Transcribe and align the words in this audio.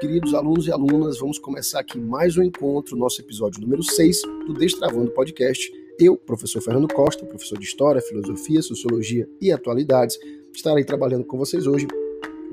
queridos 0.00 0.34
alunos 0.34 0.66
e 0.66 0.72
alunas, 0.72 1.18
vamos 1.18 1.38
começar 1.38 1.80
aqui 1.80 1.98
mais 1.98 2.36
um 2.36 2.42
encontro, 2.42 2.96
nosso 2.96 3.20
episódio 3.20 3.60
número 3.60 3.82
6 3.82 4.22
do 4.46 4.52
Destravando 4.52 5.10
Podcast. 5.10 5.72
Eu, 5.98 6.16
professor 6.16 6.60
Fernando 6.60 6.92
Costa, 6.92 7.24
professor 7.24 7.58
de 7.58 7.64
História, 7.64 8.02
Filosofia, 8.02 8.60
Sociologia 8.60 9.28
e 9.40 9.52
Atualidades, 9.52 10.18
estarei 10.52 10.84
trabalhando 10.84 11.24
com 11.24 11.38
vocês 11.38 11.66
hoje 11.66 11.86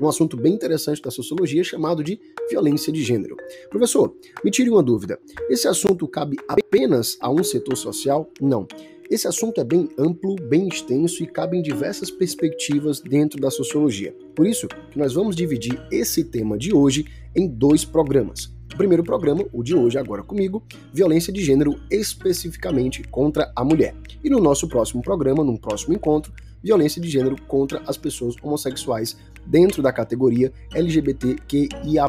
um 0.00 0.08
assunto 0.08 0.36
bem 0.36 0.54
interessante 0.54 1.02
da 1.02 1.10
sociologia 1.10 1.64
chamado 1.64 2.02
de 2.02 2.20
violência 2.48 2.92
de 2.92 3.02
gênero. 3.02 3.36
Professor, 3.70 4.14
me 4.44 4.50
tire 4.50 4.70
uma 4.70 4.82
dúvida. 4.82 5.18
Esse 5.50 5.66
assunto 5.66 6.06
cabe 6.06 6.36
apenas 6.48 7.16
a 7.20 7.30
um 7.30 7.42
setor 7.42 7.76
social? 7.76 8.30
Não. 8.40 8.66
Esse 9.12 9.28
assunto 9.28 9.60
é 9.60 9.64
bem 9.64 9.90
amplo, 9.98 10.36
bem 10.36 10.66
extenso 10.66 11.22
e 11.22 11.26
cabe 11.26 11.58
em 11.58 11.60
diversas 11.60 12.10
perspectivas 12.10 12.98
dentro 12.98 13.38
da 13.38 13.50
sociologia. 13.50 14.16
Por 14.34 14.46
isso 14.46 14.66
nós 14.96 15.12
vamos 15.12 15.36
dividir 15.36 15.78
esse 15.92 16.24
tema 16.24 16.56
de 16.56 16.74
hoje 16.74 17.04
em 17.36 17.46
dois 17.46 17.84
programas. 17.84 18.46
O 18.72 18.76
primeiro 18.78 19.04
programa, 19.04 19.44
o 19.52 19.62
de 19.62 19.74
hoje, 19.74 19.98
agora 19.98 20.22
comigo, 20.22 20.62
violência 20.94 21.30
de 21.30 21.44
gênero 21.44 21.78
especificamente 21.90 23.02
contra 23.02 23.52
a 23.54 23.62
mulher. 23.62 23.94
E 24.24 24.30
no 24.30 24.40
nosso 24.40 24.66
próximo 24.66 25.02
programa, 25.02 25.44
num 25.44 25.58
próximo 25.58 25.92
encontro, 25.92 26.32
violência 26.62 26.98
de 26.98 27.10
gênero 27.10 27.36
contra 27.42 27.82
as 27.86 27.98
pessoas 27.98 28.34
homossexuais 28.42 29.14
dentro 29.44 29.82
da 29.82 29.92
categoria 29.92 30.50
LGBTQIA. 30.74 32.08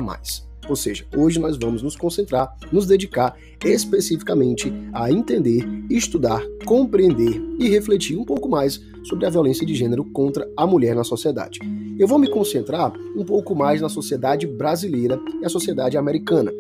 Ou 0.68 0.76
seja, 0.76 1.06
hoje 1.16 1.40
nós 1.40 1.58
vamos 1.58 1.82
nos 1.82 1.96
concentrar, 1.96 2.56
nos 2.72 2.86
dedicar 2.86 3.36
especificamente 3.64 4.74
a 4.94 5.12
entender, 5.12 5.64
estudar, 5.90 6.42
compreender 6.66 7.42
e 7.60 7.70
refletir 7.70 8.18
um 8.18 8.26
pouco 8.26 8.50
mais 8.50 8.82
sobre 9.04 9.26
a 9.26 9.30
violência 9.30 9.66
de 9.66 9.76
gênero 9.76 10.06
contra 10.06 10.50
a 10.56 10.66
mulher 10.66 10.96
na 10.96 11.04
sociedade. 11.04 11.60
Eu 12.00 12.08
vou 12.08 12.18
me 12.18 12.30
concentrar 12.30 12.94
um 13.16 13.24
pouco 13.24 13.54
mais 13.54 13.82
na 13.82 13.90
sociedade 13.90 14.48
brasileira 14.48 15.20
e 15.42 15.46
a 15.46 15.50
sociedade 15.50 15.98
americana, 15.98 16.52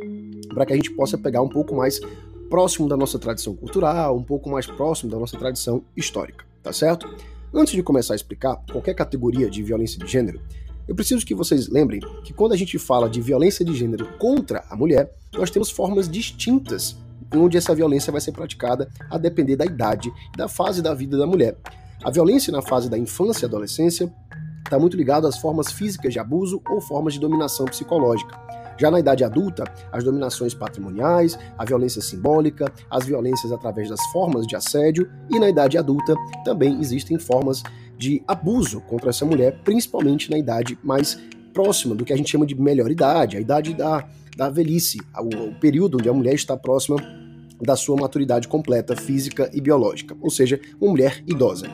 para 0.50 0.66
que 0.66 0.74
a 0.74 0.76
gente 0.76 0.92
possa 0.92 1.18
pegar 1.18 1.42
um 1.42 1.50
pouco 1.50 1.76
mais 1.76 2.00
próximo 2.50 2.88
da 2.88 2.96
nossa 2.96 3.18
tradição 3.18 3.56
cultural, 3.56 4.16
um 4.16 4.24
pouco 4.24 4.50
mais 4.50 4.68
próximo 4.68 5.09
da 5.09 5.18
nossa 5.18 5.38
tradição 5.38 5.84
histórica, 5.96 6.46
tá 6.62 6.72
certo? 6.72 7.09
Antes 7.52 7.74
de 7.74 7.84
começar 7.84 8.14
a 8.14 8.16
explicar 8.16 8.58
qualquer 8.72 8.94
categoria 8.94 9.50
de 9.50 9.64
violência 9.64 9.98
de 9.98 10.12
gênero, 10.12 10.42
eu 10.88 10.95
preciso 10.95 11.26
que 11.26 11.34
vocês 11.34 11.70
lembrem 11.70 12.02
que 12.23 12.34
quando 12.34 12.53
a 12.53 12.58
gente 12.58 12.78
fala 12.78 13.09
de 13.09 13.22
violência 13.22 13.64
de 13.64 13.73
gênero 13.76 14.08
contra 14.17 14.64
a 14.70 14.76
mulher, 14.76 15.14
nós 15.34 15.50
temos 15.50 15.70
formas 15.70 16.09
distintas 16.09 16.98
onde 17.36 17.58
essa 17.58 17.73
violência 17.73 18.12
vai 18.12 18.22
ser 18.22 18.31
praticada 18.31 18.90
a 19.09 19.17
depender 19.17 19.56
da 19.56 19.66
idade 19.66 20.12
e 20.34 20.38
da 20.38 20.48
fase 20.48 20.81
da 20.81 20.94
vida 20.94 21.17
da 21.17 21.25
mulher. 21.25 21.58
A 22.03 22.12
violência 22.12 22.52
na 22.52 22.62
fase 22.62 22.90
da 22.90 22.98
infância 22.98 23.45
e 23.45 23.48
adolescência 23.48 24.14
está 24.64 24.78
muito 24.78 24.98
ligada 24.98 25.28
às 25.28 25.38
formas 25.38 25.72
físicas 25.72 26.12
de 26.12 26.20
abuso 26.20 26.62
ou 26.70 26.81
formas 26.81 27.14
de 27.14 27.20
dominação 27.20 27.66
psicológica. 27.66 28.38
Já 28.78 28.90
na 28.90 29.00
idade 29.00 29.23
adulta, 29.23 29.64
as 29.92 30.03
dominações 30.03 30.53
patrimoniais, 30.53 31.38
a 31.58 31.64
violência 31.64 32.02
simbólica, 32.02 32.72
as 32.90 33.06
violências 33.06 33.52
através 33.52 33.88
das 33.88 34.03
formas 34.08 34.47
de 34.47 34.56
assédio, 34.56 35.09
e 35.30 35.40
na 35.40 35.47
idade 35.47 35.78
adulta 35.78 36.16
também 36.44 36.80
existem 36.81 37.20
formas 37.20 37.62
de 37.98 38.22
abuso 38.28 38.82
contra 38.82 39.10
essa 39.10 39.26
mulher, 39.26 39.60
principalmente 39.64 40.30
na 40.30 40.38
idade 40.38 40.78
mais 40.84 41.20
próxima 41.54 41.96
do 41.96 42.04
que 42.04 42.12
a 42.12 42.18
gente 42.18 42.30
chama 42.30 42.46
de 42.46 42.60
melhor 42.60 42.90
idade, 42.90 43.38
a 43.38 43.40
idade 43.40 43.74
da, 43.74 44.08
da 44.36 44.50
velhice, 44.50 45.00
o, 45.18 45.50
o 45.50 45.56
período 45.56 45.98
onde 46.00 46.10
a 46.10 46.14
mulher 46.14 46.34
está 46.34 46.58
próxima 46.58 46.98
da 47.62 47.76
sua 47.76 47.96
maturidade 47.96 48.48
completa 48.48 48.96
física 48.96 49.50
e 49.54 49.62
biológica, 49.62 50.18
ou 50.20 50.30
seja, 50.30 50.60
uma 50.82 50.92
mulher 50.92 51.24
idosa. 51.28 51.68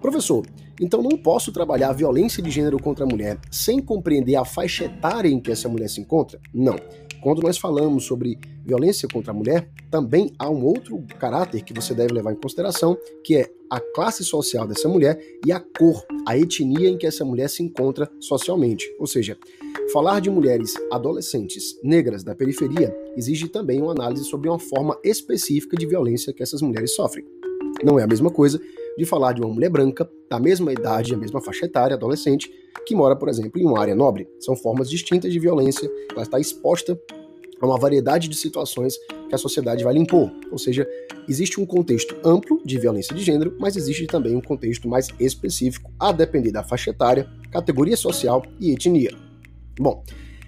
Professor, 0.00 0.46
então 0.80 1.02
não 1.02 1.16
posso 1.16 1.52
trabalhar 1.52 1.90
a 1.90 1.92
violência 1.92 2.42
de 2.42 2.50
gênero 2.50 2.78
contra 2.78 3.04
a 3.04 3.08
mulher 3.08 3.38
sem 3.50 3.80
compreender 3.80 4.36
a 4.36 4.44
faixa 4.44 4.84
etária 4.84 5.28
em 5.28 5.40
que 5.40 5.50
essa 5.50 5.68
mulher 5.68 5.88
se 5.88 6.00
encontra? 6.00 6.40
Não. 6.52 6.76
Quando 7.24 7.40
nós 7.40 7.56
falamos 7.56 8.04
sobre 8.04 8.38
violência 8.66 9.08
contra 9.08 9.30
a 9.30 9.34
mulher, 9.34 9.66
também 9.90 10.30
há 10.38 10.50
um 10.50 10.62
outro 10.62 11.02
caráter 11.18 11.64
que 11.64 11.72
você 11.72 11.94
deve 11.94 12.12
levar 12.12 12.32
em 12.32 12.36
consideração, 12.36 12.98
que 13.24 13.36
é 13.36 13.50
a 13.70 13.80
classe 13.80 14.22
social 14.22 14.68
dessa 14.68 14.90
mulher 14.90 15.18
e 15.42 15.50
a 15.50 15.58
cor, 15.58 16.04
a 16.28 16.36
etnia 16.36 16.90
em 16.90 16.98
que 16.98 17.06
essa 17.06 17.24
mulher 17.24 17.48
se 17.48 17.62
encontra 17.62 18.12
socialmente. 18.20 18.84
Ou 18.98 19.06
seja, 19.06 19.38
falar 19.90 20.20
de 20.20 20.28
mulheres 20.28 20.74
adolescentes 20.92 21.80
negras 21.82 22.22
da 22.22 22.34
periferia 22.34 22.94
exige 23.16 23.48
também 23.48 23.80
uma 23.80 23.92
análise 23.92 24.26
sobre 24.26 24.50
uma 24.50 24.58
forma 24.58 24.98
específica 25.02 25.78
de 25.78 25.86
violência 25.86 26.30
que 26.30 26.42
essas 26.42 26.60
mulheres 26.60 26.94
sofrem. 26.94 27.24
Não 27.82 27.98
é 27.98 28.02
a 28.02 28.06
mesma 28.06 28.30
coisa 28.30 28.60
de 28.96 29.04
falar 29.04 29.32
de 29.32 29.40
uma 29.40 29.52
mulher 29.52 29.70
branca, 29.70 30.08
da 30.30 30.38
mesma 30.38 30.72
idade, 30.72 31.14
a 31.14 31.16
mesma 31.16 31.40
faixa 31.40 31.66
etária, 31.66 31.94
adolescente, 31.94 32.50
que 32.86 32.94
mora, 32.94 33.16
por 33.16 33.28
exemplo, 33.28 33.60
em 33.60 33.64
uma 33.64 33.80
área 33.80 33.94
nobre. 33.94 34.28
São 34.40 34.56
formas 34.56 34.88
distintas 34.88 35.32
de 35.32 35.38
violência, 35.38 35.90
ela 36.12 36.22
está 36.22 36.38
exposta 36.38 36.98
a 37.60 37.66
uma 37.66 37.78
variedade 37.78 38.28
de 38.28 38.36
situações 38.36 38.96
que 39.28 39.34
a 39.34 39.38
sociedade 39.38 39.82
vai 39.82 39.94
lhe 39.94 40.00
impor. 40.00 40.30
Ou 40.50 40.58
seja, 40.58 40.86
existe 41.28 41.60
um 41.60 41.66
contexto 41.66 42.16
amplo 42.24 42.60
de 42.64 42.78
violência 42.78 43.14
de 43.14 43.22
gênero, 43.22 43.56
mas 43.58 43.76
existe 43.76 44.06
também 44.06 44.36
um 44.36 44.40
contexto 44.40 44.88
mais 44.88 45.08
específico, 45.18 45.90
a 45.98 46.12
depender 46.12 46.52
da 46.52 46.62
faixa 46.62 46.90
etária, 46.90 47.28
categoria 47.50 47.96
social 47.96 48.42
e 48.60 48.72
etnia. 48.72 49.14
Bom, 49.78 50.04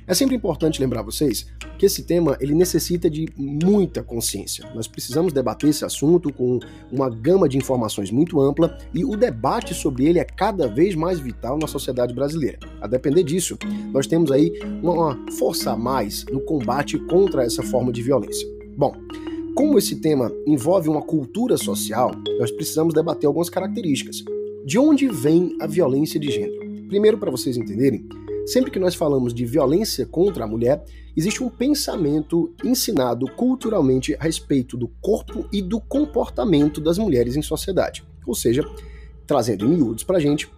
é 0.07 0.15
sempre 0.15 0.37
importante 0.37 0.81
lembrar 0.81 1.03
vocês 1.03 1.47
que 1.79 1.85
esse 1.85 2.05
tema 2.05 2.37
ele 2.41 2.55
necessita 2.55 3.11
de 3.11 3.29
muita 3.37 4.03
consciência. 4.03 4.69
Nós 4.75 4.87
precisamos 4.87 5.33
debater 5.33 5.71
esse 5.71 5.85
assunto 5.85 6.33
com 6.33 6.61
uma 6.93 7.11
gama 7.11 7.49
de 7.49 7.59
informações 7.59 8.11
muito 8.11 8.41
ampla 8.41 8.79
e 8.95 9.05
o 9.05 9.17
debate 9.17 9.75
sobre 9.75 10.07
ele 10.07 10.19
é 10.19 10.25
cada 10.25 10.69
vez 10.69 10.95
mais 10.95 11.19
vital 11.19 11.59
na 11.59 11.67
sociedade 11.67 12.15
brasileira. 12.15 12.59
A 12.81 12.87
depender 12.87 13.25
disso, 13.25 13.59
nós 13.93 14.07
temos 14.07 14.31
aí 14.31 14.53
uma 14.83 15.19
força 15.39 15.73
a 15.73 15.77
mais 15.77 16.25
no 16.31 16.41
combate 16.41 16.99
contra 17.07 17.45
essa 17.45 17.63
forma 17.63 17.93
de 17.93 18.03
violência. 18.03 18.47
Bom, 18.77 18.95
como 19.57 19.79
esse 19.79 19.97
tema 19.97 20.31
envolve 20.47 20.89
uma 20.89 21.03
cultura 21.03 21.57
social, 21.57 22.13
nós 22.39 22.51
precisamos 22.51 22.95
debater 22.95 23.27
algumas 23.27 23.49
características. 23.49 24.23
De 24.65 24.79
onde 24.79 25.09
vem 25.09 25.57
a 25.61 25.67
violência 25.67 26.21
de 26.21 26.31
gênero? 26.31 26.87
Primeiro, 26.89 27.19
para 27.19 27.31
vocês 27.31 27.57
entenderem, 27.57 28.07
Sempre 28.47 28.71
que 28.71 28.79
nós 28.79 28.95
falamos 28.95 29.35
de 29.35 29.45
violência 29.45 30.07
contra 30.07 30.45
a 30.45 30.47
mulher, 30.47 30.85
existe 31.17 31.43
um 31.43 31.49
pensamento 31.49 32.55
ensinado 32.65 33.27
culturalmente 33.33 34.15
a 34.15 34.23
respeito 34.23 34.77
do 34.77 34.87
corpo 35.01 35.49
e 35.53 35.61
do 35.61 35.81
comportamento 35.81 36.81
das 36.81 36.97
mulheres 36.97 37.35
em 37.35 37.43
sociedade. 37.43 38.05
Ou 38.25 38.37
seja, 38.37 38.63
trazendo 39.27 39.67
em 39.67 39.71
miúdos 39.71 40.05
para 40.05 40.19
a 40.19 40.21
gente, 40.21 40.49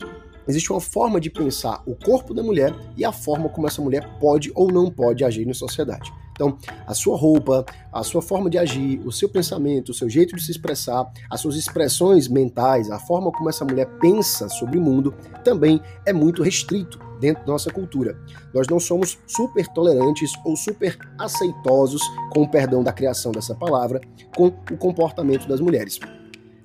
existe 0.47 0.71
uma 0.71 0.83
forma 0.83 1.19
de 1.19 1.31
pensar 1.31 1.83
o 1.87 1.95
corpo 1.95 2.35
da 2.35 2.43
mulher 2.43 2.75
e 2.95 3.07
a 3.07 3.13
forma 3.13 3.49
como 3.49 3.67
essa 3.67 3.81
mulher 3.81 4.19
pode 4.21 4.53
ou 4.55 4.71
não 4.71 4.91
pode 4.91 5.25
agir 5.25 5.47
na 5.47 5.55
sociedade. 5.55 6.13
Então, 6.39 6.57
a 6.87 6.95
sua 6.95 7.17
roupa, 7.17 7.67
a 7.93 8.05
sua 8.05 8.23
forma 8.23 8.49
de 8.49 8.57
agir, 8.57 9.01
o 9.05 9.11
seu 9.11 9.29
pensamento, 9.29 9.89
o 9.89 9.95
seu 9.95 10.09
jeito 10.09 10.37
de 10.37 10.43
se 10.45 10.53
expressar, 10.53 11.11
as 11.29 11.41
suas 11.41 11.57
expressões 11.57 12.29
mentais, 12.29 12.93
a 12.93 12.99
forma 13.01 13.33
como 13.33 13.51
essa 13.51 13.65
mulher 13.65 13.87
pensa 14.01 14.49
sobre 14.49 14.79
o 14.79 14.81
mundo, 14.81 15.13
também 15.43 15.81
é 16.07 16.13
muito 16.13 16.45
restrito 16.45 17.01
dentro 17.19 17.45
da 17.45 17.53
nossa 17.53 17.73
cultura. 17.73 18.17
Nós 18.55 18.69
não 18.69 18.79
somos 18.79 19.19
super 19.27 19.67
tolerantes 19.67 20.31
ou 20.45 20.55
super 20.55 20.97
aceitosos, 21.19 22.03
com 22.33 22.43
o 22.43 22.49
perdão 22.49 22.85
da 22.85 22.93
criação 22.93 23.33
dessa 23.33 23.57
palavra, 23.57 24.01
com 24.37 24.47
o 24.47 24.77
comportamento 24.77 25.49
das 25.49 25.61
mulheres. 25.61 25.99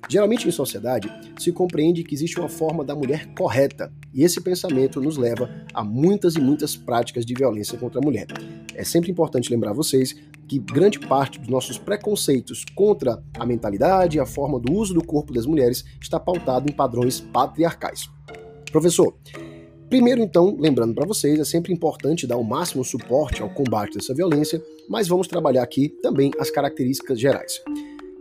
Geralmente 0.08 0.46
em 0.46 0.52
sociedade 0.52 1.10
se 1.36 1.50
compreende 1.50 2.04
que 2.04 2.14
existe 2.14 2.38
uma 2.38 2.48
forma 2.48 2.84
da 2.84 2.94
mulher 2.94 3.26
correta, 3.34 3.92
e 4.12 4.22
esse 4.22 4.40
pensamento 4.40 5.00
nos 5.00 5.16
leva 5.16 5.50
a 5.72 5.82
muitas 5.82 6.36
e 6.36 6.40
muitas 6.40 6.76
práticas 6.76 7.26
de 7.26 7.34
violência 7.34 7.76
contra 7.76 7.98
a 7.98 8.04
mulher. 8.04 8.26
É 8.74 8.84
sempre 8.84 9.10
importante 9.10 9.50
lembrar 9.50 9.72
vocês 9.72 10.14
que 10.46 10.58
grande 10.58 10.98
parte 10.98 11.38
dos 11.38 11.48
nossos 11.48 11.78
preconceitos 11.78 12.64
contra 12.74 13.22
a 13.38 13.46
mentalidade 13.46 14.16
e 14.16 14.20
a 14.20 14.26
forma 14.26 14.58
do 14.60 14.72
uso 14.72 14.94
do 14.94 15.04
corpo 15.04 15.32
das 15.32 15.46
mulheres 15.46 15.84
está 16.00 16.20
pautado 16.20 16.70
em 16.70 16.74
padrões 16.74 17.20
patriarcais. 17.20 18.08
Professor, 18.70 19.14
Primeiro, 19.88 20.22
então, 20.22 20.56
lembrando 20.58 20.94
para 20.94 21.06
vocês, 21.06 21.38
é 21.38 21.44
sempre 21.44 21.72
importante 21.72 22.26
dar 22.26 22.36
o 22.36 22.42
máximo 22.42 22.82
suporte 22.84 23.42
ao 23.42 23.50
combate 23.50 23.94
dessa 23.94 24.14
violência, 24.14 24.60
mas 24.88 25.06
vamos 25.06 25.28
trabalhar 25.28 25.62
aqui 25.62 25.88
também 26.02 26.32
as 26.40 26.50
características 26.50 27.20
gerais. 27.20 27.62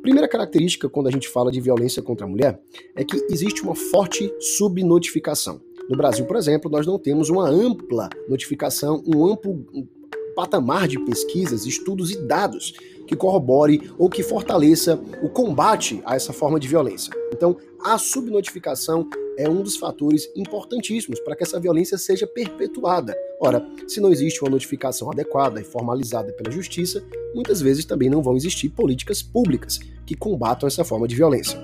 Primeira 0.01 0.27
característica 0.27 0.89
quando 0.89 1.07
a 1.07 1.11
gente 1.11 1.29
fala 1.29 1.51
de 1.51 1.61
violência 1.61 2.03
contra 2.03 2.27
a 2.27 2.29
mulher 2.29 2.59
é 2.95 3.03
que 3.03 3.15
existe 3.31 3.63
uma 3.63 3.73
forte 3.73 4.31
subnotificação. 4.39 5.61
No 5.89 5.97
Brasil, 5.97 6.25
por 6.25 6.35
exemplo, 6.35 6.69
nós 6.69 6.85
não 6.85 6.99
temos 6.99 7.29
uma 7.29 7.49
ampla 7.49 8.09
notificação, 8.29 9.01
um 9.07 9.25
amplo 9.25 9.65
patamar 10.35 10.87
de 10.87 10.99
pesquisas, 10.99 11.65
estudos 11.65 12.11
e 12.11 12.17
dados 12.17 12.73
que 13.07 13.15
corrobore 13.15 13.91
ou 13.97 14.09
que 14.09 14.23
fortaleça 14.23 14.99
o 15.21 15.29
combate 15.29 16.01
a 16.05 16.15
essa 16.15 16.33
forma 16.33 16.59
de 16.59 16.67
violência. 16.67 17.13
Então, 17.31 17.57
a 17.83 17.97
subnotificação 17.97 19.09
é 19.37 19.49
um 19.49 19.61
dos 19.61 19.75
fatores 19.75 20.29
importantíssimos 20.35 21.19
para 21.19 21.35
que 21.35 21.43
essa 21.43 21.59
violência 21.59 21.97
seja 21.97 22.25
perpetuada. 22.27 23.15
Ora, 23.39 23.65
se 23.87 23.99
não 23.99 24.11
existe 24.11 24.41
uma 24.41 24.51
notificação 24.51 25.11
adequada 25.11 25.59
e 25.59 25.63
formalizada 25.63 26.31
pela 26.33 26.51
justiça, 26.51 27.03
muitas 27.33 27.59
vezes 27.59 27.83
também 27.83 28.09
não 28.09 28.21
vão 28.21 28.35
existir 28.35 28.69
políticas 28.69 29.21
públicas 29.21 29.79
que 30.05 30.15
combatam 30.15 30.67
essa 30.67 30.83
forma 30.83 31.07
de 31.07 31.15
violência. 31.15 31.59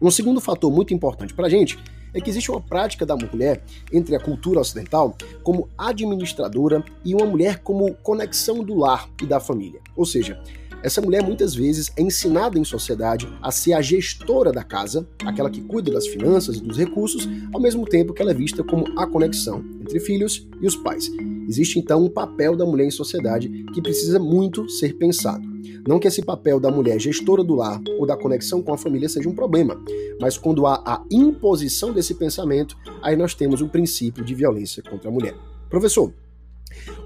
Um 0.00 0.10
segundo 0.10 0.40
fator 0.40 0.70
muito 0.70 0.94
importante 0.94 1.34
para 1.34 1.46
a 1.46 1.50
gente 1.50 1.78
é 2.14 2.20
que 2.20 2.30
existe 2.30 2.50
uma 2.50 2.60
prática 2.60 3.04
da 3.04 3.16
mulher 3.16 3.62
entre 3.92 4.14
a 4.16 4.20
cultura 4.20 4.60
ocidental 4.60 5.16
como 5.42 5.68
administradora 5.76 6.84
e 7.04 7.14
uma 7.14 7.26
mulher 7.26 7.58
como 7.60 7.94
conexão 7.94 8.62
do 8.62 8.74
lar 8.74 9.08
e 9.22 9.26
da 9.26 9.40
família. 9.40 9.80
Ou 9.96 10.04
seja, 10.04 10.40
essa 10.82 11.00
mulher 11.00 11.22
muitas 11.22 11.54
vezes 11.54 11.90
é 11.96 12.02
ensinada 12.02 12.58
em 12.58 12.64
sociedade 12.64 13.28
a 13.42 13.50
ser 13.50 13.72
a 13.72 13.82
gestora 13.82 14.52
da 14.52 14.62
casa, 14.62 15.06
aquela 15.24 15.50
que 15.50 15.62
cuida 15.62 15.90
das 15.90 16.06
finanças 16.06 16.56
e 16.56 16.62
dos 16.62 16.78
recursos, 16.78 17.28
ao 17.52 17.60
mesmo 17.60 17.84
tempo 17.84 18.12
que 18.12 18.22
ela 18.22 18.30
é 18.30 18.34
vista 18.34 18.62
como 18.62 18.86
a 18.98 19.06
conexão 19.06 19.64
entre 19.80 19.98
filhos 20.00 20.46
e 20.60 20.66
os 20.66 20.76
pais. 20.76 21.10
Existe 21.48 21.78
então 21.78 22.04
um 22.04 22.10
papel 22.10 22.54
da 22.54 22.66
mulher 22.66 22.86
em 22.86 22.90
sociedade 22.90 23.48
que 23.72 23.82
precisa 23.82 24.18
muito 24.18 24.68
ser 24.68 24.94
pensado. 24.96 25.46
Não 25.86 25.98
que 25.98 26.06
esse 26.06 26.22
papel 26.22 26.60
da 26.60 26.70
mulher 26.70 27.00
gestora 27.00 27.42
do 27.42 27.54
lar 27.54 27.80
ou 27.98 28.06
da 28.06 28.16
conexão 28.16 28.62
com 28.62 28.72
a 28.72 28.78
família 28.78 29.08
seja 29.08 29.28
um 29.28 29.34
problema, 29.34 29.80
mas 30.20 30.36
quando 30.36 30.66
há 30.66 30.74
a 30.84 31.02
imposição 31.10 31.92
desse 31.92 32.14
pensamento, 32.14 32.76
aí 33.02 33.16
nós 33.16 33.34
temos 33.34 33.62
o 33.62 33.68
princípio 33.68 34.24
de 34.24 34.34
violência 34.34 34.82
contra 34.82 35.08
a 35.08 35.12
mulher. 35.12 35.34
Professor, 35.70 36.12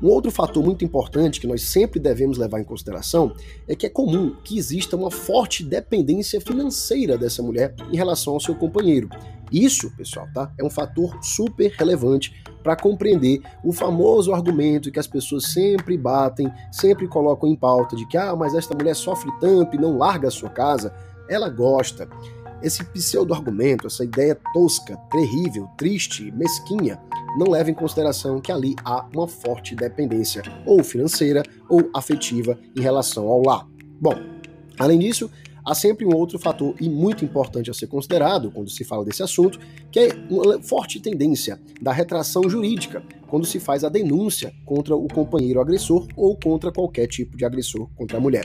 um 0.03 0.09
outro 0.09 0.31
fator 0.31 0.65
muito 0.65 0.85
importante 0.85 1.41
que 1.41 1.47
nós 1.47 1.63
sempre 1.63 2.01
devemos 2.01 2.39
levar 2.39 2.61
em 2.61 2.65
consideração 2.65 3.35
é 3.69 3.75
que 3.75 3.87
é 3.87 3.89
comum 3.89 4.37
que 4.43 4.59
exista 4.59 4.97
uma 4.97 5.11
forte 5.11 5.65
dependência 5.65 6.41
financeira 6.41 7.17
dessa 7.17 7.43
mulher 7.43 7.75
em 7.91 7.97
relação 7.97 8.35
ao 8.35 8.41
seu 8.41 8.55
companheiro. 8.55 9.09
Isso, 9.53 9.95
pessoal, 9.97 10.27
tá? 10.33 10.51
É 10.59 10.65
um 10.65 10.71
fator 10.71 11.23
super 11.23 11.71
relevante 11.79 12.43
para 12.63 12.75
compreender 12.75 13.43
o 13.63 13.73
famoso 13.73 14.33
argumento 14.33 14.91
que 14.91 14.99
as 14.99 15.07
pessoas 15.07 15.53
sempre 15.53 15.99
batem, 15.99 16.51
sempre 16.71 17.07
colocam 17.07 17.49
em 17.49 17.57
pauta 17.57 17.95
de 17.95 18.07
que 18.07 18.17
ah, 18.17 18.35
mas 18.35 18.55
esta 18.55 18.75
mulher 18.75 18.97
sofre 18.97 19.31
tanto 19.41 19.77
e 19.77 19.81
não 19.81 19.99
larga 19.99 20.29
a 20.29 20.31
sua 20.31 20.49
casa. 20.49 20.95
Ela 21.29 21.51
gosta. 21.51 22.09
Esse 22.63 22.85
pseudo-argumento, 22.85 23.89
essa 23.89 24.05
ideia 24.05 24.39
tosca, 24.55 24.97
terrível, 25.11 25.69
triste, 25.77 26.31
mesquinha, 26.31 27.01
não 27.37 27.51
leva 27.51 27.71
em 27.71 27.75
consideração 27.75 28.41
que 28.41 28.53
ali 28.53 28.77
há 28.85 29.05
uma 29.15 29.27
forte 29.27 29.75
dependência, 29.75 30.43
ou 30.65 30.85
financeira 30.85 31.43
ou 31.69 31.91
afetiva, 31.93 32.57
em 32.77 32.81
relação 32.81 33.27
ao 33.27 33.43
lar. 33.43 33.67
Bom, 34.01 34.15
além 34.79 35.01
disso, 35.01 35.29
há 35.67 35.75
sempre 35.75 36.07
um 36.07 36.15
outro 36.15 36.39
fator 36.39 36.77
e 36.81 36.89
muito 36.89 37.25
importante 37.25 37.69
a 37.69 37.75
ser 37.75 37.89
considerado 37.89 38.53
quando 38.53 38.71
se 38.71 38.85
fala 38.85 39.05
desse 39.05 39.25
assunto, 39.25 39.59
que 39.91 39.99
é 39.99 40.09
uma 40.31 40.63
forte 40.63 41.01
tendência 41.01 41.61
da 41.81 41.93
retração 41.93 42.49
jurídica 42.49 43.03
quando 43.33 43.47
se 43.47 43.59
faz 43.59 43.83
a 43.83 43.89
denúncia 43.89 44.53
contra 44.63 44.95
o 44.95 45.09
companheiro 45.09 45.59
agressor 45.59 46.07
ou 46.15 46.37
contra 46.37 46.71
qualquer 46.71 47.07
tipo 47.07 47.35
de 47.35 47.47
agressor 47.47 47.89
contra 47.97 48.19
a 48.19 48.21
mulher. 48.21 48.45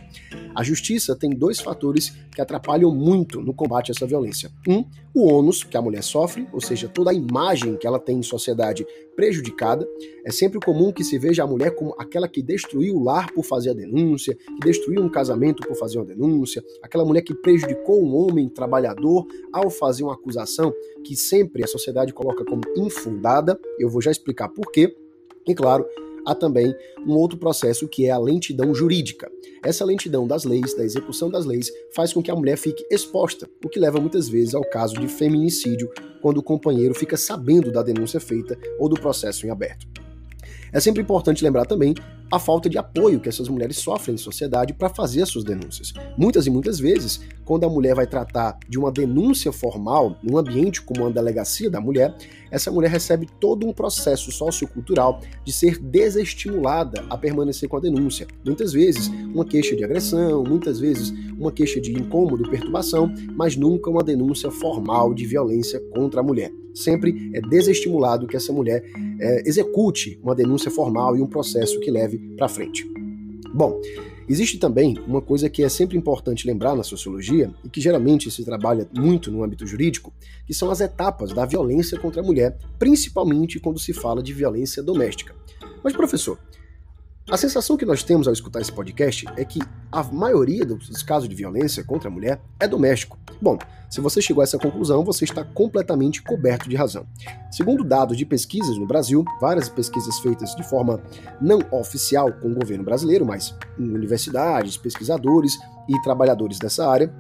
A 0.56 0.64
justiça 0.64 1.14
tem 1.14 1.30
dois 1.30 1.60
fatores 1.60 2.16
que 2.34 2.40
atrapalham 2.40 2.96
muito 2.96 3.42
no 3.42 3.54
combate 3.54 3.92
a 3.92 3.94
essa 3.94 4.08
violência. 4.08 4.50
Um, 4.66 4.86
o 5.14 5.26
ônus 5.26 5.64
que 5.64 5.76
a 5.76 5.82
mulher 5.82 6.04
sofre, 6.04 6.48
ou 6.54 6.62
seja, 6.62 6.88
toda 6.88 7.12
a 7.12 7.14
imagem 7.14 7.76
que 7.76 7.86
ela 7.86 8.00
tem 8.00 8.20
em 8.20 8.24
sociedade 8.24 8.86
prejudicada. 9.16 9.88
É 10.24 10.32
sempre 10.32 10.60
comum 10.60 10.92
que 10.92 11.04
se 11.04 11.18
veja 11.18 11.44
a 11.44 11.48
mulher 11.48 11.72
como 11.72 11.96
aquela 11.98 12.28
que 12.28 12.44
destruiu 12.44 12.96
o 12.96 13.04
lar 13.04 13.32
por 13.34 13.44
fazer 13.44 13.72
a 13.72 13.74
denúncia, 13.74 14.36
que 14.36 14.60
destruiu 14.68 15.02
um 15.02 15.10
casamento 15.10 15.68
por 15.68 15.76
fazer 15.76 15.98
uma 15.98 16.06
denúncia, 16.06 16.64
aquela 16.84 17.04
mulher 17.04 17.24
que 17.24 17.34
prejudicou 17.34 18.04
um 18.04 18.16
homem 18.16 18.48
trabalhador 18.48 19.26
ao 19.52 19.72
fazer 19.72 20.04
uma 20.04 20.14
acusação 20.14 20.72
que 21.04 21.16
sempre 21.16 21.64
a 21.64 21.68
sociedade 21.68 22.14
coloca 22.14 22.46
como 22.46 22.62
infundada. 22.76 23.60
Eu 23.80 23.90
vou 23.90 24.02
já 24.02 24.12
explicar 24.12 24.50
por 24.50 24.72
quê. 24.72 24.77
E 24.78 25.56
claro, 25.56 25.86
há 26.26 26.36
também 26.36 26.76
um 27.06 27.14
outro 27.14 27.38
processo 27.38 27.88
que 27.88 28.06
é 28.06 28.12
a 28.12 28.18
lentidão 28.20 28.76
jurídica. 28.76 29.32
Essa 29.64 29.86
lentidão 29.86 30.28
das 30.28 30.44
leis, 30.44 30.76
da 30.76 30.84
execução 30.84 31.30
das 31.30 31.46
leis, 31.46 31.72
faz 31.96 32.14
com 32.14 32.22
que 32.22 32.30
a 32.30 32.36
mulher 32.36 32.58
fique 32.58 32.86
exposta, 32.92 33.50
o 33.64 33.70
que 33.70 33.80
leva 33.80 34.00
muitas 34.00 34.28
vezes 34.28 34.54
ao 34.54 34.64
caso 34.64 34.96
de 35.00 35.08
feminicídio, 35.08 35.90
quando 36.22 36.38
o 36.38 36.44
companheiro 36.44 36.94
fica 36.94 37.18
sabendo 37.18 37.72
da 37.72 37.82
denúncia 37.82 38.20
feita 38.20 38.58
ou 38.78 38.90
do 38.90 39.00
processo 39.00 39.48
em 39.48 39.50
aberto. 39.50 39.88
É 40.72 40.80
sempre 40.80 41.02
importante 41.02 41.44
lembrar 41.44 41.66
também 41.66 41.96
a 42.32 42.40
falta 42.40 42.70
de 42.70 42.78
apoio 42.78 43.20
que 43.20 43.30
essas 43.30 43.48
mulheres 43.48 43.78
sofrem 43.78 44.16
em 44.16 44.18
sociedade 44.18 44.74
para 44.74 44.90
fazer 44.90 45.22
as 45.22 45.30
suas 45.30 45.44
denúncias. 45.44 45.94
Muitas 46.18 46.46
e 46.46 46.50
muitas 46.50 46.80
vezes, 46.80 47.22
quando 47.46 47.66
a 47.66 47.70
mulher 47.70 47.96
vai 47.96 48.06
tratar 48.06 48.58
de 48.68 48.78
uma 48.78 48.92
denúncia 48.92 49.52
formal 49.52 50.18
num 50.22 50.38
ambiente 50.38 50.82
como 50.82 51.02
uma 51.02 51.12
delegacia 51.12 51.70
da 51.70 51.80
mulher, 51.80 52.16
essa 52.52 52.72
mulher 52.72 52.90
recebe 52.90 53.28
todo 53.40 53.68
um 53.68 53.74
processo 53.74 54.32
sociocultural 54.32 55.22
de 55.46 55.52
ser 55.52 55.78
desestimulada 55.80 57.06
a 57.10 57.18
permanecer 57.18 57.70
com 57.70 57.78
a 57.78 57.82
denúncia. 57.82 58.28
Muitas 58.46 58.74
vezes 58.74 59.08
uma 59.34 59.46
queixa 59.46 59.76
de 59.76 59.84
agressão, 59.84 60.44
muitas 60.44 60.80
vezes 60.80 61.14
uma 61.38 61.52
queixa 61.52 61.80
de 61.80 61.94
incômodo, 61.94 62.50
perturbação, 62.50 63.14
mas 63.34 63.56
nunca 63.56 63.90
uma 63.90 64.04
denúncia 64.04 64.52
formal 64.52 65.14
de 65.14 65.26
violência 65.26 65.80
contra 65.94 66.20
a 66.20 66.24
mulher. 66.24 66.52
Sempre 66.74 67.32
é 67.34 67.42
desestimulado 67.42 68.28
que 68.28 68.38
essa 68.38 68.54
mulher 68.54 68.84
é, 69.20 69.50
execute 69.50 70.20
uma 70.22 70.36
denúncia 70.36 70.70
formal 70.70 71.18
e 71.18 71.22
um 71.22 71.26
processo 71.26 71.80
que 71.80 71.90
leve 71.90 72.17
para 72.36 72.48
frente. 72.48 72.86
Bom, 73.54 73.80
existe 74.28 74.58
também 74.58 74.98
uma 75.08 75.22
coisa 75.22 75.50
que 75.50 75.64
é 75.64 75.70
sempre 75.70 75.98
importante 75.98 76.46
lembrar 76.46 76.76
na 76.76 76.84
sociologia 76.84 77.52
e 77.64 77.70
que 77.70 77.82
geralmente 77.82 78.30
se 78.30 78.44
trabalha 78.44 78.88
muito 78.94 79.32
no 79.32 79.44
âmbito 79.44 79.66
jurídico, 79.66 80.14
que 80.46 80.54
são 80.54 80.70
as 80.70 80.82
etapas 80.82 81.34
da 81.34 81.46
violência 81.46 82.00
contra 82.00 82.22
a 82.22 82.26
mulher, 82.26 82.58
principalmente 82.78 83.60
quando 83.60 83.80
se 83.80 83.94
fala 83.94 84.22
de 84.22 84.34
violência 84.34 84.84
doméstica. 84.84 85.36
Mas 85.84 85.94
professor, 85.94 86.38
a 87.30 87.36
sensação 87.36 87.76
que 87.76 87.86
nós 87.86 88.04
temos 88.04 88.26
ao 88.26 88.34
escutar 88.34 88.62
esse 88.62 88.72
podcast 88.72 89.26
é 89.36 89.44
que 89.44 89.60
a 89.92 90.02
maioria 90.02 90.66
dos 90.66 91.04
casos 91.04 91.28
de 91.28 91.36
violência 91.36 91.84
contra 91.84 92.08
a 92.08 92.12
mulher 92.12 92.40
é 92.58 92.66
doméstico. 92.68 93.20
Bom, 93.42 93.58
se 93.90 94.00
você 94.00 94.22
chegou 94.22 94.42
a 94.42 94.46
essa 94.46 94.58
conclusão, 94.58 95.04
você 95.04 95.26
está 95.26 95.44
completamente 95.44 96.24
coberto 96.24 96.70
de 96.70 96.78
razão. 96.78 97.06
Segundo 97.52 97.84
dados 97.84 98.18
de 98.18 98.26
pesquisas 98.26 98.78
no 98.78 98.88
Brasil, 98.88 99.26
várias 99.42 99.68
pesquisas 99.68 100.20
feitas 100.20 100.56
de 100.56 100.64
forma 100.70 101.02
não 101.42 101.60
oficial 101.72 102.32
com 102.32 102.50
o 102.50 102.56
governo 102.56 102.86
brasileiro, 102.86 103.26
mas 103.26 103.54
em 103.78 103.90
universidades, 103.90 104.78
pesquisadores 104.78 105.60
e 105.90 106.02
trabalhadores 106.02 106.60
dessa 106.60 106.90
área, 106.90 107.14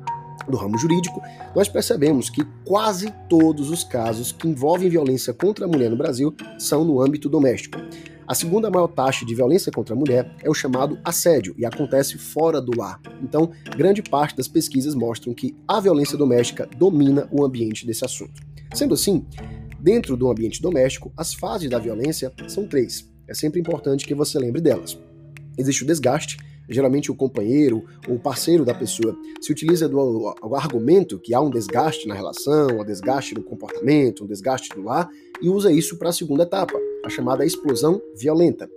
do 0.48 0.56
ramo 0.56 0.78
jurídico, 0.78 1.22
nós 1.54 1.68
percebemos 1.68 2.30
que 2.30 2.46
quase 2.64 3.14
todos 3.28 3.70
os 3.70 3.84
casos 3.84 4.32
que 4.32 4.48
envolvem 4.48 4.90
violência 4.90 5.34
contra 5.34 5.66
a 5.66 5.68
mulher 5.68 5.90
no 5.90 5.98
Brasil 5.98 6.34
são 6.58 6.86
no 6.86 7.02
âmbito 7.02 7.28
doméstico. 7.28 7.78
A 8.28 8.36
segunda 8.36 8.70
maior 8.70 8.90
taxa 8.90 9.26
de 9.26 9.34
violência 9.34 9.72
contra 9.72 9.96
a 9.96 9.98
mulher 9.98 10.36
é 10.44 10.50
o 10.50 10.54
chamado 10.54 11.00
assédio 11.02 11.56
e 11.58 11.66
acontece 11.66 12.18
fora 12.18 12.60
do 12.60 12.78
lar. 12.78 13.00
Então, 13.24 13.52
grande 13.78 14.04
parte 14.04 14.36
das 14.36 14.50
pesquisas 14.50 14.94
mostram 14.94 15.34
que 15.34 15.56
a 15.66 15.80
violência 15.80 16.18
doméstica 16.18 16.68
domina 16.78 17.30
o 17.32 17.46
ambiente 17.46 17.88
desse 17.88 18.04
assunto. 18.04 18.42
Sendo 18.74 18.94
assim, 18.94 19.26
dentro 19.80 20.18
do 20.18 20.30
ambiente 20.30 20.62
doméstico, 20.62 21.10
as 21.16 21.34
fases 21.34 21.70
da 21.70 21.80
violência 21.80 22.34
são 22.50 22.68
três. 22.68 23.10
É 23.30 23.34
sempre 23.34 23.62
importante 23.62 24.06
que 24.06 24.14
você 24.14 24.38
lembre 24.38 24.60
delas. 24.60 25.00
Existe 25.58 25.84
o 25.84 25.88
desgaste, 25.88 26.38
geralmente 26.70 27.12
o 27.12 27.16
companheiro 27.16 27.84
ou 28.08 28.20
parceiro 28.20 28.66
da 28.66 28.74
pessoa 28.74 29.18
se 29.42 29.52
utiliza 29.52 29.88
do, 29.88 30.36
argumento 30.56 31.20
que 31.20 31.34
há 31.34 31.42
um 31.42 31.50
desgaste 31.50 32.08
na 32.08 32.16
relação, 32.16 32.80
um 32.80 32.86
desgaste 32.86 33.34
no 33.36 33.44
comportamento, 33.44 34.24
um 34.24 34.28
desgaste 34.28 34.70
do 34.76 34.84
lar, 34.84 35.10
e 35.42 35.50
usa 35.50 35.72
isso 35.72 35.98
para 35.98 36.10
a 36.10 36.14
segunda 36.14 36.44
etapa, 36.44 36.78
a 37.06 37.10
chamada 37.10 37.46
explosão 37.46 38.02
violenta. 38.16 38.70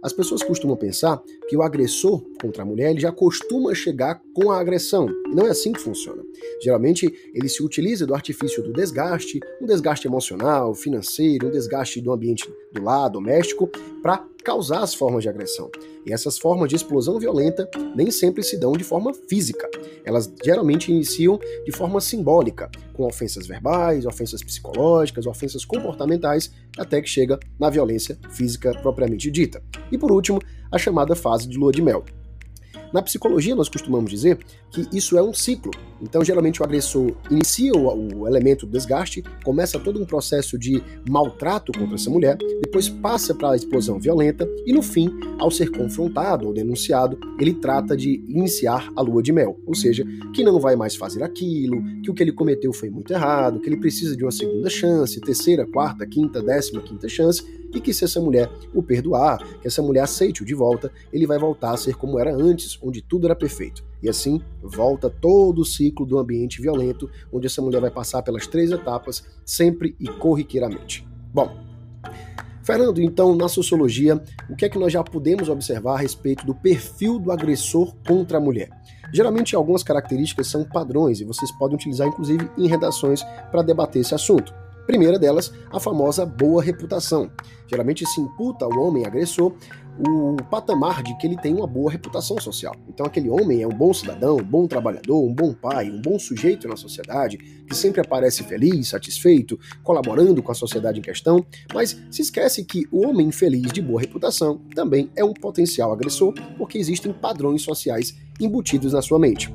As 0.00 0.12
pessoas 0.12 0.44
costumam 0.44 0.76
pensar 0.76 1.20
que 1.48 1.56
o 1.56 1.62
agressor 1.62 2.22
contra 2.40 2.62
a 2.62 2.66
mulher 2.66 2.92
ele 2.92 3.00
já 3.00 3.10
costuma 3.10 3.74
chegar 3.74 4.22
com 4.32 4.52
a 4.52 4.60
agressão. 4.60 5.08
Não 5.34 5.44
é 5.44 5.50
assim 5.50 5.72
que 5.72 5.80
funciona. 5.80 6.22
Geralmente 6.62 7.12
ele 7.34 7.48
se 7.48 7.64
utiliza 7.64 8.06
do 8.06 8.14
artifício 8.14 8.62
do 8.62 8.72
desgaste, 8.72 9.40
um 9.60 9.66
desgaste 9.66 10.06
emocional, 10.06 10.72
financeiro, 10.72 11.48
um 11.48 11.50
desgaste 11.50 12.00
do 12.00 12.12
ambiente 12.12 12.48
do 12.72 12.82
lar 12.82 13.08
doméstico, 13.08 13.68
para 14.00 14.24
causar 14.48 14.82
as 14.82 14.94
formas 14.94 15.22
de 15.22 15.28
agressão. 15.28 15.70
E 16.06 16.12
essas 16.12 16.38
formas 16.38 16.70
de 16.70 16.76
explosão 16.76 17.18
violenta 17.18 17.68
nem 17.94 18.10
sempre 18.10 18.42
se 18.42 18.58
dão 18.58 18.72
de 18.72 18.82
forma 18.82 19.12
física. 19.28 19.68
Elas 20.06 20.32
geralmente 20.42 20.90
iniciam 20.90 21.38
de 21.66 21.70
forma 21.70 22.00
simbólica, 22.00 22.70
com 22.94 23.04
ofensas 23.04 23.46
verbais, 23.46 24.06
ofensas 24.06 24.42
psicológicas, 24.42 25.26
ofensas 25.26 25.66
comportamentais, 25.66 26.50
até 26.78 27.02
que 27.02 27.10
chega 27.10 27.38
na 27.60 27.68
violência 27.68 28.18
física 28.30 28.72
propriamente 28.80 29.30
dita. 29.30 29.62
E 29.92 29.98
por 29.98 30.10
último, 30.10 30.40
a 30.72 30.78
chamada 30.78 31.14
fase 31.14 31.46
de 31.46 31.58
lua 31.58 31.70
de 31.70 31.82
mel. 31.82 32.02
Na 32.92 33.02
psicologia, 33.02 33.54
nós 33.54 33.68
costumamos 33.68 34.10
dizer 34.10 34.38
que 34.70 34.86
isso 34.92 35.16
é 35.18 35.22
um 35.22 35.32
ciclo. 35.32 35.72
Então, 36.00 36.24
geralmente, 36.24 36.60
o 36.60 36.64
agressor 36.64 37.12
inicia 37.30 37.72
o, 37.72 38.20
o, 38.20 38.26
elemento 38.26 38.66
do 38.66 38.72
desgaste, 38.72 39.22
começa 39.44 39.78
todo 39.78 40.00
um 40.00 40.04
processo 40.04 40.58
de 40.58 40.82
maltrato 41.08 41.72
contra 41.72 41.96
essa 41.96 42.08
mulher, 42.08 42.36
depois 42.62 42.88
passa 42.88 43.34
para 43.34 43.50
a 43.50 43.56
explosão 43.56 43.98
violenta 43.98 44.48
e, 44.64 44.72
no 44.72 44.82
fim, 44.82 45.10
ao 45.38 45.50
ser 45.50 45.70
confrontado 45.70 46.46
ou 46.46 46.52
denunciado, 46.52 47.18
ele 47.38 47.54
trata 47.54 47.96
de 47.96 48.22
iniciar 48.28 48.90
a 48.94 49.00
lua 49.00 49.22
de 49.22 49.32
mel, 49.32 49.58
ou 49.66 49.74
seja, 49.74 50.04
que 50.32 50.44
não 50.44 50.60
vai 50.60 50.76
mais 50.76 50.94
fazer 50.94 51.22
aquilo, 51.22 51.82
que 52.02 52.10
o 52.10 52.14
que 52.14 52.22
ele 52.22 52.32
cometeu 52.32 52.72
foi 52.72 52.90
muito 52.90 53.12
errado, 53.12 53.60
que 53.60 53.68
ele 53.68 53.78
precisa 53.78 54.16
de 54.16 54.24
uma 54.24 54.30
segunda 54.30 54.70
chance, 54.70 55.20
terceira, 55.20 55.66
quarta, 55.66 56.06
quinta, 56.06 56.40
décima 56.42 56.80
quinta 56.82 57.08
chance, 57.08 57.42
e 57.74 57.80
que 57.80 57.92
se 57.92 58.04
essa 58.04 58.20
mulher 58.20 58.50
o 58.74 58.82
perdoar, 58.82 59.38
que 59.60 59.66
essa 59.66 59.82
mulher 59.82 60.02
aceite-o 60.02 60.46
de 60.46 60.54
volta, 60.54 60.90
ele 61.12 61.26
vai 61.26 61.38
voltar 61.38 61.72
a 61.72 61.76
ser 61.76 61.96
como 61.96 62.18
era 62.18 62.34
antes, 62.34 62.77
onde 62.82 63.02
tudo 63.02 63.26
era 63.26 63.36
perfeito. 63.36 63.84
E 64.02 64.08
assim 64.08 64.40
volta 64.62 65.10
todo 65.10 65.60
o 65.60 65.64
ciclo 65.64 66.06
do 66.06 66.18
ambiente 66.18 66.62
violento, 66.62 67.10
onde 67.32 67.46
essa 67.46 67.62
mulher 67.62 67.80
vai 67.80 67.90
passar 67.90 68.22
pelas 68.22 68.46
três 68.46 68.70
etapas, 68.70 69.24
sempre 69.44 69.96
e 69.98 70.08
corriqueiramente. 70.08 71.06
Bom, 71.32 71.68
Fernando, 72.68 73.00
então, 73.00 73.34
na 73.34 73.48
sociologia, 73.48 74.22
o 74.50 74.54
que 74.54 74.66
é 74.66 74.68
que 74.68 74.78
nós 74.78 74.92
já 74.92 75.02
podemos 75.02 75.48
observar 75.48 75.94
a 75.94 75.98
respeito 75.98 76.44
do 76.44 76.54
perfil 76.54 77.18
do 77.18 77.32
agressor 77.32 77.94
contra 78.06 78.36
a 78.36 78.40
mulher? 78.40 78.68
Geralmente, 79.10 79.56
algumas 79.56 79.82
características 79.82 80.48
são 80.48 80.64
padrões 80.64 81.18
e 81.18 81.24
vocês 81.24 81.50
podem 81.52 81.76
utilizar, 81.76 82.06
inclusive, 82.06 82.50
em 82.58 82.68
redações 82.68 83.22
para 83.50 83.62
debater 83.62 84.02
esse 84.02 84.14
assunto. 84.14 84.52
Primeira 84.86 85.18
delas, 85.18 85.52
a 85.70 85.80
famosa 85.80 86.26
boa 86.26 86.62
reputação. 86.62 87.30
Geralmente 87.66 88.06
se 88.06 88.20
imputa 88.20 88.66
ao 88.66 88.78
homem 88.78 89.06
agressor 89.06 89.54
o 89.98 90.36
patamar 90.44 91.02
de 91.02 91.16
que 91.18 91.26
ele 91.26 91.36
tem 91.36 91.54
uma 91.54 91.66
boa 91.66 91.90
reputação 91.90 92.38
social. 92.40 92.74
Então, 92.88 93.04
aquele 93.04 93.28
homem 93.28 93.62
é 93.62 93.66
um 93.66 93.72
bom 93.72 93.92
cidadão, 93.92 94.36
um 94.36 94.44
bom 94.44 94.66
trabalhador, 94.66 95.24
um 95.24 95.34
bom 95.34 95.52
pai, 95.52 95.90
um 95.90 96.00
bom 96.00 96.18
sujeito 96.18 96.68
na 96.68 96.76
sociedade, 96.76 97.36
que 97.36 97.74
sempre 97.74 98.00
aparece 98.00 98.44
feliz, 98.44 98.88
satisfeito, 98.88 99.58
colaborando 99.82 100.42
com 100.42 100.52
a 100.52 100.54
sociedade 100.54 100.98
em 100.98 101.02
questão, 101.02 101.44
mas 101.74 102.00
se 102.10 102.22
esquece 102.22 102.64
que 102.64 102.86
o 102.92 103.06
homem 103.06 103.28
infeliz 103.28 103.72
de 103.72 103.82
boa 103.82 104.00
reputação 104.00 104.60
também 104.74 105.10
é 105.16 105.24
um 105.24 105.34
potencial 105.34 105.92
agressor, 105.92 106.32
porque 106.56 106.78
existem 106.78 107.12
padrões 107.12 107.62
sociais 107.62 108.14
embutidos 108.40 108.92
na 108.92 109.02
sua 109.02 109.18
mente. 109.18 109.52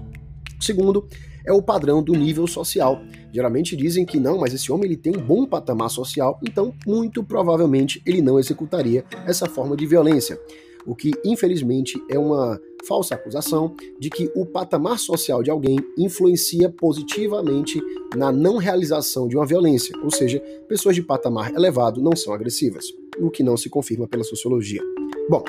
Segundo, 0.60 1.08
é 1.46 1.52
o 1.52 1.62
padrão 1.62 2.02
do 2.02 2.14
nível 2.14 2.48
social. 2.48 3.02
Geralmente 3.32 3.76
dizem 3.76 4.06
que 4.06 4.20
não, 4.20 4.40
mas 4.40 4.54
esse 4.54 4.72
homem 4.72 4.86
ele 4.86 4.98
tem 4.98 5.16
um 5.16 5.22
bom 5.22 5.46
patamar 5.46 5.90
social, 5.90 6.40
então 6.48 6.74
muito 6.86 7.24
provavelmente 7.24 8.02
ele 8.06 8.22
não 8.22 8.40
executaria 8.40 9.04
essa 9.26 9.48
forma 9.48 9.76
de 9.76 9.86
violência. 9.86 10.40
O 10.86 10.96
que 10.96 11.12
infelizmente 11.24 12.02
é 12.10 12.20
uma 12.20 12.60
falsa 12.86 13.16
acusação 13.16 13.76
de 13.98 14.10
que 14.10 14.30
o 14.36 14.46
patamar 14.46 15.00
social 15.00 15.42
de 15.42 15.50
alguém 15.50 15.78
influencia 15.98 16.70
positivamente 16.70 17.82
na 18.16 18.32
não 18.32 18.58
realização 18.58 19.28
de 19.28 19.38
uma 19.38 19.46
violência, 19.46 19.98
ou 20.04 20.12
seja, 20.12 20.40
pessoas 20.68 20.96
de 20.96 21.02
patamar 21.02 21.54
elevado 21.54 22.02
não 22.02 22.16
são 22.16 22.34
agressivas, 22.34 22.86
o 23.18 23.32
que 23.32 23.42
não 23.42 23.56
se 23.56 23.70
confirma 23.70 24.08
pela 24.08 24.24
sociologia. 24.24 24.82
Bom, 25.30 25.44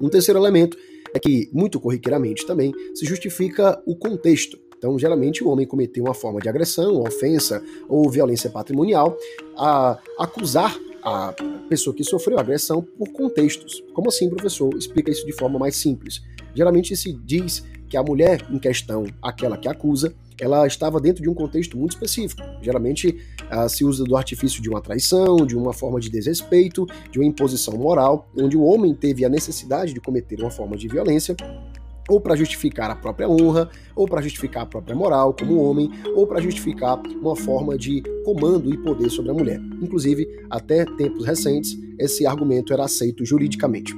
um 0.00 0.10
terceiro 0.10 0.38
elemento 0.38 0.76
é 1.14 1.18
que, 1.18 1.48
muito 1.52 1.80
corriqueiramente 1.80 2.46
também, 2.46 2.72
se 2.94 3.06
justifica 3.06 3.82
o 3.86 3.96
contexto. 3.96 4.58
Então, 4.78 4.98
geralmente, 4.98 5.42
o 5.42 5.48
homem 5.48 5.66
cometeu 5.66 6.04
uma 6.04 6.14
forma 6.14 6.40
de 6.40 6.48
agressão, 6.48 7.02
ofensa 7.02 7.62
ou 7.88 8.08
violência 8.10 8.50
patrimonial, 8.50 9.16
a 9.56 9.98
acusar 10.18 10.76
a 11.02 11.34
pessoa 11.68 11.94
que 11.94 12.02
sofreu 12.02 12.36
a 12.36 12.40
agressão 12.40 12.82
por 12.82 13.08
contextos. 13.10 13.82
Como 13.94 14.08
assim, 14.08 14.28
professor? 14.28 14.74
Explica 14.76 15.10
isso 15.10 15.24
de 15.24 15.32
forma 15.32 15.58
mais 15.58 15.76
simples. 15.76 16.20
Geralmente 16.54 16.96
se 16.96 17.12
diz 17.12 17.64
que 17.88 17.96
a 17.96 18.02
mulher 18.02 18.44
em 18.50 18.58
questão, 18.58 19.04
aquela 19.22 19.56
que 19.56 19.68
acusa, 19.68 20.12
ela 20.38 20.66
estava 20.66 21.00
dentro 21.00 21.22
de 21.22 21.28
um 21.28 21.34
contexto 21.34 21.78
muito 21.78 21.92
específico. 21.92 22.42
Geralmente 22.60 23.16
uh, 23.50 23.68
se 23.68 23.84
usa 23.84 24.04
do 24.04 24.16
artifício 24.16 24.60
de 24.60 24.68
uma 24.68 24.80
traição, 24.80 25.36
de 25.46 25.56
uma 25.56 25.72
forma 25.72 25.98
de 26.00 26.10
desrespeito, 26.10 26.86
de 27.10 27.18
uma 27.18 27.26
imposição 27.26 27.76
moral, 27.76 28.28
onde 28.36 28.56
o 28.56 28.62
homem 28.62 28.94
teve 28.94 29.24
a 29.24 29.28
necessidade 29.28 29.94
de 29.94 30.00
cometer 30.00 30.40
uma 30.40 30.50
forma 30.50 30.76
de 30.76 30.88
violência 30.88 31.34
ou 32.08 32.20
para 32.20 32.36
justificar 32.36 32.90
a 32.90 32.96
própria 32.96 33.28
honra, 33.28 33.68
ou 33.94 34.06
para 34.06 34.22
justificar 34.22 34.62
a 34.62 34.66
própria 34.66 34.94
moral 34.94 35.34
como 35.34 35.62
homem, 35.62 35.90
ou 36.14 36.26
para 36.26 36.40
justificar 36.40 37.00
uma 37.20 37.36
forma 37.36 37.76
de 37.76 38.02
comando 38.24 38.72
e 38.72 38.76
poder 38.78 39.10
sobre 39.10 39.30
a 39.30 39.34
mulher. 39.34 39.60
Inclusive, 39.80 40.26
até 40.50 40.84
tempos 40.84 41.24
recentes, 41.24 41.76
esse 41.98 42.26
argumento 42.26 42.72
era 42.72 42.84
aceito 42.84 43.24
juridicamente. 43.24 43.94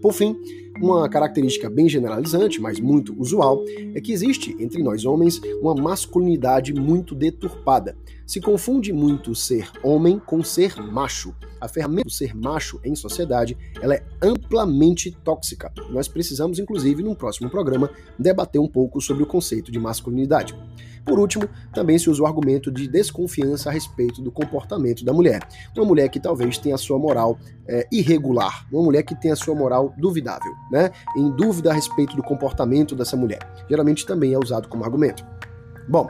Por 0.00 0.12
fim, 0.12 0.36
uma 0.80 1.08
característica 1.08 1.70
bem 1.70 1.88
generalizante, 1.88 2.60
mas 2.60 2.80
muito 2.80 3.14
usual, 3.18 3.64
é 3.94 4.00
que 4.00 4.12
existe 4.12 4.56
entre 4.58 4.82
nós 4.82 5.04
homens 5.04 5.40
uma 5.60 5.74
masculinidade 5.74 6.72
muito 6.72 7.14
deturpada. 7.14 7.96
Se 8.26 8.40
confunde 8.40 8.92
muito 8.92 9.34
ser 9.34 9.70
homem 9.82 10.18
com 10.18 10.42
ser 10.42 10.76
macho. 10.76 11.34
A 11.60 11.68
ferramenta 11.68 12.04
do 12.04 12.10
ser 12.10 12.34
macho 12.34 12.80
em 12.84 12.94
sociedade 12.94 13.56
ela 13.80 13.94
é 13.94 14.04
amplamente 14.22 15.10
tóxica. 15.22 15.72
Nós 15.90 16.08
precisamos, 16.08 16.58
inclusive, 16.58 17.02
num 17.02 17.14
próximo 17.14 17.50
programa, 17.50 17.90
debater 18.18 18.60
um 18.60 18.68
pouco 18.68 19.00
sobre 19.00 19.22
o 19.22 19.26
conceito 19.26 19.70
de 19.70 19.78
masculinidade. 19.78 20.54
Por 21.04 21.18
último, 21.18 21.48
também 21.72 21.98
se 21.98 22.08
usa 22.08 22.22
o 22.22 22.26
argumento 22.26 22.70
de 22.70 22.88
desconfiança 22.88 23.68
a 23.68 23.72
respeito 23.72 24.22
do 24.22 24.32
comportamento 24.32 25.04
da 25.04 25.12
mulher. 25.12 25.46
Uma 25.76 25.84
mulher 25.84 26.08
que 26.08 26.18
talvez 26.18 26.56
tenha 26.56 26.74
a 26.74 26.78
sua 26.78 26.98
moral 26.98 27.38
é, 27.68 27.86
irregular, 27.92 28.66
uma 28.72 28.82
mulher 28.82 29.02
que 29.02 29.14
tenha 29.14 29.34
a 29.34 29.36
sua 29.36 29.54
moral 29.54 29.94
duvidável, 29.98 30.52
né? 30.70 30.90
Em 31.16 31.30
dúvida 31.30 31.70
a 31.70 31.74
respeito 31.74 32.16
do 32.16 32.22
comportamento 32.22 32.94
dessa 32.94 33.16
mulher. 33.16 33.40
Geralmente 33.68 34.06
também 34.06 34.32
é 34.32 34.38
usado 34.38 34.68
como 34.68 34.84
argumento. 34.84 35.24
Bom, 35.86 36.08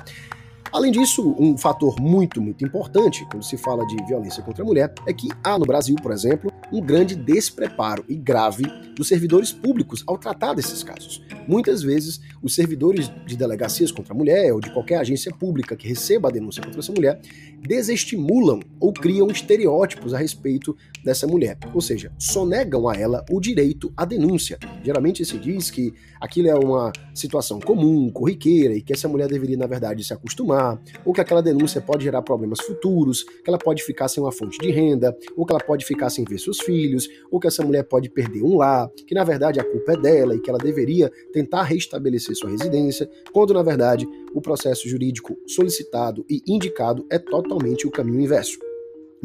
Além 0.75 0.91
disso, 0.91 1.37
um 1.39 1.57
fator 1.57 2.01
muito, 2.01 2.43
muito 2.43 2.65
importante 2.65 3.25
quando 3.31 3.45
se 3.45 3.57
fala 3.57 3.87
de 3.87 3.95
violência 4.09 4.43
contra 4.43 4.65
a 4.65 4.67
mulher 4.67 4.93
é 5.07 5.13
que 5.13 5.29
há 5.45 5.57
no 5.57 5.65
Brasil, 5.65 5.95
por 6.03 6.11
exemplo, 6.11 6.53
um 6.73 6.81
grande 6.81 7.15
despreparo 7.15 8.05
e 8.09 8.17
grave 8.17 8.65
dos 8.97 9.07
servidores 9.07 9.53
públicos 9.53 10.03
ao 10.05 10.19
tratar 10.19 10.53
desses 10.53 10.83
casos. 10.83 11.23
Muitas 11.47 11.81
vezes, 11.81 12.21
os 12.43 12.57
servidores 12.57 13.09
de 13.25 13.37
delegacias 13.37 13.93
contra 13.93 14.15
a 14.15 14.17
mulher 14.17 14.53
ou 14.53 14.61
de 14.61 14.73
qualquer 14.73 14.99
agência 14.99 15.33
pública 15.33 15.77
que 15.77 15.87
receba 15.87 16.29
a 16.29 16.33
denúncia 16.33 16.61
contra 16.61 16.81
essa 16.81 16.93
mulher 16.93 17.21
desestimulam 17.61 18.61
ou 18.81 18.93
criam 18.93 19.29
estereótipos 19.29 20.13
a 20.13 20.19
respeito 20.19 20.77
dessa 21.05 21.27
mulher, 21.27 21.59
ou 21.73 21.81
seja, 21.81 22.13
sonegam 22.19 22.89
a 22.89 22.95
ela 22.95 23.25
o 23.31 23.41
direito 23.41 23.93
à 23.97 24.05
denúncia. 24.05 24.59
Geralmente 24.83 25.25
se 25.25 25.39
diz 25.39 25.71
que 25.71 25.93
aquilo 26.21 26.49
é 26.49 26.55
uma 26.55 26.93
situação 27.15 27.61
comum, 27.61 28.11
corriqueira 28.11 28.75
e 28.75 28.83
que 28.83 28.93
essa 28.93 29.09
mulher 29.09 29.29
deveria, 29.29 29.57
na 29.57 29.67
verdade, 29.67 30.03
se 30.03 30.13
acostumar, 30.13 30.64
ou 31.05 31.13
que 31.13 31.21
aquela 31.21 31.43
denúncia 31.43 31.81
pode 31.81 32.05
gerar 32.05 32.23
problemas 32.23 32.61
futuros, 32.61 33.23
que 33.23 33.49
ela 33.49 33.59
pode 33.59 33.83
ficar 33.83 34.09
sem 34.09 34.23
uma 34.23 34.33
fonte 34.33 34.59
de 34.59 34.71
renda, 34.71 35.17
ou 35.37 35.45
que 35.45 35.53
ela 35.53 35.63
pode 35.63 35.85
ficar 35.85 36.11
sem 36.11 36.25
ver 36.25 36.39
seus 36.39 36.61
filhos, 36.61 37.09
ou 37.31 37.41
que 37.41 37.47
essa 37.47 37.63
mulher 37.63 37.85
pode 37.85 38.09
perder 38.09 38.43
um 38.43 38.57
lar, 38.57 38.91
que 39.07 39.15
na 39.15 39.25
verdade 39.25 39.61
a 39.61 39.65
culpa 39.65 39.93
é 39.93 39.97
dela 39.97 40.35
e 40.35 40.41
que 40.41 40.51
ela 40.51 40.59
deveria 40.59 41.11
tentar 41.33 41.63
restabelecer 41.63 42.35
sua 42.35 42.51
residência, 42.51 43.09
quando 43.33 43.55
na 43.55 43.63
verdade 43.63 44.07
o 44.35 44.41
processo 44.41 44.89
jurídico 44.89 45.37
solicitado 45.47 46.25
e 46.29 46.43
indicado 46.47 47.07
é 47.11 47.19
totalmente 47.19 47.87
o 47.87 47.91
caminho 47.91 48.21
inverso. 48.21 48.59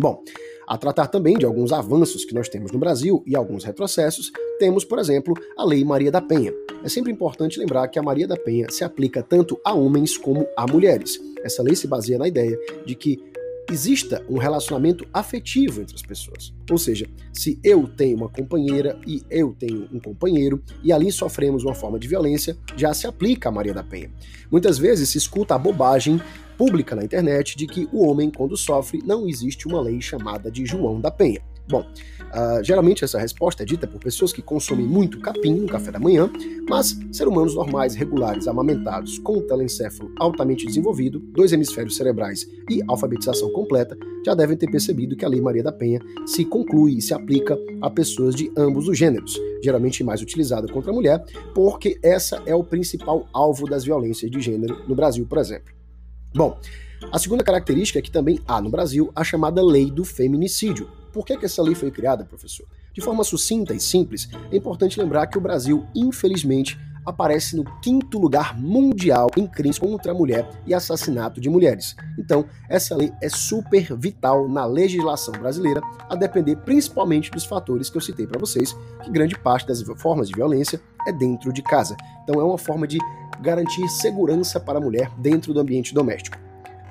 Bom, 0.02 0.24
a 0.66 0.78
tratar 0.78 1.08
também 1.08 1.38
de 1.38 1.46
alguns 1.46 1.74
avanços 1.74 2.24
que 2.24 2.34
nós 2.34 2.48
temos 2.48 2.72
no 2.72 2.80
Brasil 2.80 3.22
e 3.28 3.36
alguns 3.36 3.66
retrocessos, 3.66 4.32
temos, 4.58 4.86
por 4.86 4.98
exemplo, 4.98 5.34
a 5.58 5.66
Lei 5.66 5.84
Maria 5.84 6.10
da 6.10 6.22
Penha. 6.22 6.54
É 6.82 6.88
sempre 6.88 7.12
importante 7.12 7.60
lembrar 7.60 7.86
que 7.90 8.00
a 8.00 8.02
Maria 8.02 8.26
da 8.26 8.38
Penha 8.38 8.68
se 8.70 8.86
aplica 8.86 9.22
tanto 9.22 9.60
a 9.62 9.74
homens 9.74 10.18
como 10.18 10.48
a 10.56 10.66
mulheres. 10.66 11.20
Essa 11.44 11.62
lei 11.62 11.76
se 11.76 11.86
baseia 11.86 12.18
na 12.18 12.30
ideia 12.30 12.58
de 12.86 12.96
que 12.96 13.22
exista 13.70 14.24
um 14.30 14.38
relacionamento 14.38 15.06
afetivo 15.14 15.82
entre 15.82 15.96
as 15.96 16.02
pessoas. 16.02 16.54
Ou 16.72 16.78
seja, 16.78 17.06
se 17.34 17.60
eu 17.62 17.86
tenho 17.86 18.16
uma 18.16 18.30
companheira 18.30 18.98
e 19.06 19.22
eu 19.30 19.54
tenho 19.60 19.86
um 19.92 20.00
companheiro 20.00 20.64
e 20.82 20.94
ali 20.94 21.12
sofremos 21.12 21.66
uma 21.66 21.76
forma 21.76 22.00
de 22.00 22.08
violência, 22.08 22.58
já 22.78 22.94
se 22.94 23.06
aplica 23.06 23.50
a 23.50 23.52
Maria 23.52 23.74
da 23.74 23.84
Penha. 23.84 24.10
Muitas 24.50 24.78
vezes 24.78 25.10
se 25.10 25.18
escuta 25.18 25.56
a 25.56 25.60
bobagem 25.60 26.22
pública 26.60 26.94
na 26.94 27.06
internet 27.06 27.56
de 27.56 27.66
que 27.66 27.88
o 27.94 28.06
homem, 28.06 28.30
quando 28.30 28.58
sofre, 28.58 29.02
não 29.06 29.26
existe 29.26 29.66
uma 29.66 29.80
lei 29.80 30.02
chamada 30.02 30.52
de 30.52 30.66
João 30.66 31.00
da 31.00 31.10
Penha. 31.10 31.40
Bom, 31.70 31.82
uh, 31.82 32.62
geralmente 32.62 33.06
essa 33.06 33.18
resposta 33.18 33.64
é 33.64 33.66
dita 33.66 33.88
por 33.88 34.00
pessoas 34.00 34.34
que 34.34 34.42
consomem 34.42 34.86
muito 34.86 35.22
capim 35.22 35.54
no 35.54 35.68
café 35.68 35.90
da 35.90 36.00
manhã, 36.00 36.30
mas 36.68 37.00
seres 37.14 37.32
humanos 37.32 37.56
normais, 37.56 37.96
regulares, 37.96 38.46
amamentados, 38.46 39.20
com 39.20 39.38
um 39.38 39.48
telencéfalo 39.48 40.12
altamente 40.20 40.66
desenvolvido, 40.66 41.20
dois 41.20 41.54
hemisférios 41.54 41.96
cerebrais 41.96 42.46
e 42.70 42.84
alfabetização 42.90 43.54
completa, 43.54 43.96
já 44.26 44.36
devem 44.36 44.58
ter 44.58 44.70
percebido 44.70 45.16
que 45.16 45.24
a 45.24 45.30
Lei 45.30 45.40
Maria 45.40 45.64
da 45.64 45.72
Penha 45.72 46.02
se 46.26 46.44
conclui 46.44 46.98
e 46.98 47.02
se 47.02 47.14
aplica 47.14 47.58
a 47.82 47.90
pessoas 47.90 48.36
de 48.36 48.52
ambos 48.58 48.90
os 48.90 48.98
gêneros, 48.98 49.40
geralmente 49.64 50.04
mais 50.04 50.22
utilizada 50.22 50.68
contra 50.68 50.92
a 50.92 50.94
mulher, 50.94 51.24
porque 51.56 51.98
essa 52.04 52.44
é 52.46 52.54
o 52.54 52.66
principal 52.66 53.30
alvo 53.32 53.66
das 53.66 53.86
violências 53.86 54.30
de 54.30 54.42
gênero 54.42 54.84
no 54.90 54.96
Brasil, 54.96 55.26
por 55.26 55.38
exemplo. 55.38 55.79
Bom, 56.34 56.60
a 57.12 57.18
segunda 57.18 57.44
característica 57.44 57.98
é 57.98 58.02
que 58.02 58.12
também 58.12 58.40
há 58.48 58.62
no 58.62 58.70
Brasil 58.70 59.12
a 59.16 59.24
chamada 59.24 59.64
Lei 59.64 59.90
do 59.90 60.06
Feminicídio, 60.06 60.90
por 61.12 61.26
que, 61.26 61.36
que 61.36 61.46
essa 61.46 61.64
lei 61.64 61.74
foi 61.74 61.90
criada, 61.90 62.24
professor? 62.24 62.68
De 62.94 63.02
forma 63.02 63.24
sucinta 63.24 63.74
e 63.74 63.80
simples, 63.80 64.30
é 64.52 64.58
importante 64.58 65.00
lembrar 65.00 65.26
que 65.26 65.38
o 65.38 65.42
Brasil, 65.42 65.88
infelizmente, 65.96 66.78
aparece 67.04 67.56
no 67.56 67.64
quinto 67.82 68.20
lugar 68.20 68.60
mundial 68.60 69.30
em 69.36 69.48
crimes 69.48 69.80
contra 69.80 70.12
a 70.12 70.16
mulher 70.16 70.48
e 70.68 70.74
assassinato 70.74 71.42
de 71.42 71.50
mulheres. 71.50 71.96
Então, 72.18 72.46
essa 72.70 72.96
lei 72.96 73.12
é 73.22 73.30
super 73.30 73.96
vital 73.98 74.48
na 74.48 74.66
legislação 74.66 75.34
brasileira, 75.34 75.82
a 76.08 76.16
depender 76.16 76.58
principalmente 76.58 77.32
dos 77.32 77.46
fatores 77.46 77.90
que 77.90 77.98
eu 77.98 78.02
citei 78.02 78.28
para 78.28 78.40
vocês, 78.40 78.76
que 79.04 79.10
grande 79.10 79.38
parte 79.38 79.68
das 79.68 79.82
formas 79.98 80.28
de 80.28 80.36
violência 80.36 80.80
é 81.10 81.12
dentro 81.12 81.52
de 81.52 81.62
casa. 81.62 81.96
Então, 82.24 82.40
é 82.40 82.44
uma 82.44 82.58
forma 82.58 82.88
de 82.88 82.98
garantir 83.42 83.88
segurança 83.90 84.60
para 84.60 84.78
a 84.78 84.82
mulher 84.82 85.12
dentro 85.18 85.54
do 85.54 85.60
ambiente 85.60 85.94
doméstico. 85.94 86.38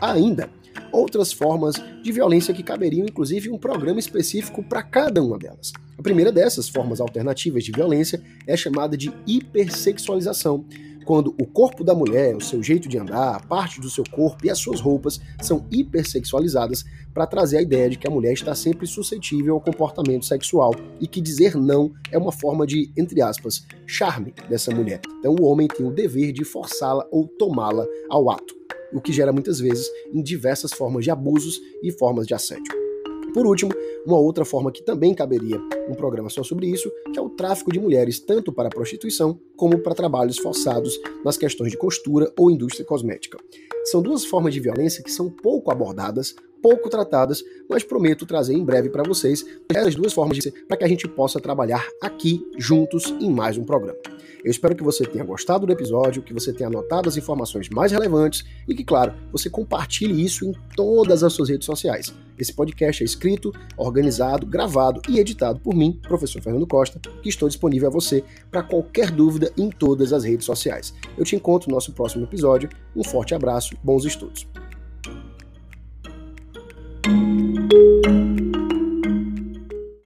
Ainda, 0.01 0.49
outras 0.93 1.33
formas 1.33 1.75
de 2.03 2.13
violência 2.13 2.55
que 2.55 2.63
caberiam, 2.63 3.07
inclusive, 3.07 3.51
um 3.51 3.59
programa 3.59 3.99
específico 3.99 4.63
para 4.63 4.83
cada 4.83 5.23
uma 5.23 5.39
delas. 5.39 5.73
A 5.99 6.03
primeira 6.03 6.31
dessas 6.31 6.69
formas 6.69 7.01
alternativas 7.01 7.65
de 7.65 7.73
violência 7.73 8.23
é 8.47 8.57
chamada 8.57 8.97
de 8.97 9.13
hipersexualização, 9.27 10.65
quando 11.09 11.35
o 11.41 11.47
corpo 11.47 11.83
da 11.83 11.95
mulher, 11.95 12.37
o 12.37 12.41
seu 12.41 12.63
jeito 12.63 12.87
de 12.87 12.99
andar, 12.99 13.37
a 13.37 13.41
parte 13.41 13.81
do 13.81 13.89
seu 13.89 14.05
corpo 14.11 14.45
e 14.45 14.51
as 14.51 14.59
suas 14.59 14.79
roupas 14.79 15.19
são 15.41 15.65
hipersexualizadas 15.71 16.85
para 17.15 17.27
trazer 17.27 17.57
a 17.57 17.63
ideia 17.63 17.89
de 17.89 17.97
que 17.97 18.07
a 18.07 18.11
mulher 18.11 18.35
está 18.35 18.55
sempre 18.55 18.87
suscetível 18.87 19.55
ao 19.55 19.61
comportamento 19.63 20.27
sexual 20.27 20.75
e 21.01 21.09
que 21.09 21.23
dizer 21.23 21.57
não 21.57 21.91
é 22.13 22.19
uma 22.19 22.31
forma 22.31 22.67
de, 22.67 22.93
entre 22.95 23.23
aspas, 23.23 23.67
charme 23.87 24.35
dessa 24.51 24.71
mulher. 24.71 25.01
Então 25.19 25.35
o 25.35 25.47
homem 25.47 25.67
tem 25.67 25.87
o 25.87 25.91
dever 25.91 26.31
de 26.31 26.45
forçá-la 26.45 27.07
ou 27.11 27.27
tomá-la 27.27 27.87
ao 28.11 28.29
ato, 28.31 28.55
o 28.93 29.01
que 29.01 29.13
gera 29.13 29.33
muitas 29.33 29.61
vezes 29.61 29.89
em 30.13 30.23
diversas 30.23 30.73
formas 30.73 31.05
de 31.05 31.11
abusos 31.11 31.61
e 31.83 31.91
formas 31.93 32.27
de 32.27 32.35
assédio. 32.35 32.89
Por 33.33 33.47
último, 33.47 33.71
uma 34.07 34.19
outra 34.19 34.45
forma 34.45 34.73
que 34.73 34.83
também 34.83 35.15
caberia 35.15 35.61
um 35.89 35.95
programa 35.95 36.31
só 36.31 36.43
sobre 36.43 36.67
isso, 36.67 36.91
que 37.13 37.19
é 37.19 37.23
o 37.23 37.29
tráfico 37.29 37.73
de 37.73 37.79
mulheres 37.79 38.19
tanto 38.19 38.53
para 38.53 38.71
prostituição 38.71 39.39
como 39.57 39.79
para 39.79 39.95
trabalhos 39.95 40.39
forçados 40.39 40.99
nas 41.25 41.37
questões 41.37 41.71
de 41.71 41.79
costura 41.79 42.33
ou 42.39 42.51
indústria 42.51 42.87
cosmética. 42.87 43.39
São 43.85 44.03
duas 44.03 44.25
formas 44.25 44.55
de 44.55 44.61
violência 44.61 45.03
que 45.03 45.11
são 45.11 45.31
pouco 45.31 45.71
abordadas, 45.71 46.35
pouco 46.63 46.89
tratadas, 46.89 47.43
mas 47.69 47.85
prometo 47.85 48.27
trazer 48.27 48.55
em 48.55 48.65
breve 48.65 48.91
para 48.91 49.03
vocês 49.03 49.45
essas 49.73 49.95
duas 49.95 50.13
formas 50.13 50.39
de 50.39 50.51
para 50.67 50.77
que 50.77 50.85
a 50.85 50.89
gente 50.89 51.07
possa 51.07 51.39
trabalhar 51.41 51.87
aqui 52.01 52.45
juntos 52.59 53.15
em 53.21 53.31
mais 53.31 53.57
um 53.57 53.65
programa. 53.65 53.99
Eu 54.45 54.51
espero 54.51 54.75
que 54.75 54.83
você 54.83 55.05
tenha 55.05 55.25
gostado 55.25 55.67
do 55.67 55.73
episódio, 55.73 56.23
que 56.23 56.33
você 56.33 56.53
tenha 56.53 56.69
anotado 56.69 57.09
as 57.09 57.17
informações 57.17 57.69
mais 57.69 57.91
relevantes 57.91 58.45
e 58.69 58.75
que, 58.75 58.85
claro, 58.85 59.15
você 59.33 59.51
compartilhe 59.51 60.25
isso 60.25 60.45
em 60.45 60.53
todas 60.77 61.25
as 61.25 61.33
suas 61.33 61.49
redes 61.49 61.67
sociais. 61.67 62.15
Esse 62.39 62.53
podcast 62.53 63.03
é 63.03 63.07
escrito, 63.07 63.53
organizado, 63.77 64.47
gravado 64.47 65.03
e 65.09 65.19
editado 65.19 65.59
por 65.59 65.75
mim, 65.75 66.01
professor 66.03 66.41
Fernando 66.41 66.67
Costa, 66.67 67.01
que 67.21 67.29
estou 67.29 67.49
disponível 67.49 67.89
a 67.89 67.93
você 67.93 68.23
para 68.51 68.63
qualquer 68.63 69.11
dúvida 69.11 69.53
em 69.57 69.71
todas 69.71 70.13
as 70.13 70.23
redes 70.23 70.47
sociais. 70.47 70.95
Eu 71.17 71.25
te 71.25 71.35
encontro 71.35 71.69
no 71.69 71.75
nosso 71.75 71.93
próximo 71.93 72.25
episódio. 72.25 72.69
Um 72.95 73.03
forte 73.03 73.35
abraço, 73.35 73.77
bons 73.83 74.05
estudos. 74.05 74.47